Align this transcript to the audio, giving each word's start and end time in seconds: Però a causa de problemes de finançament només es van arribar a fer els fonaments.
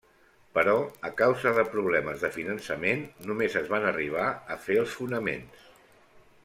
Però 0.57 0.71
a 1.09 1.11
causa 1.19 1.51
de 1.57 1.65
problemes 1.75 2.25
de 2.25 2.31
finançament 2.39 3.05
només 3.33 3.61
es 3.63 3.71
van 3.75 3.87
arribar 3.91 4.27
a 4.57 4.61
fer 4.67 4.83
els 4.85 5.01
fonaments. 5.03 5.73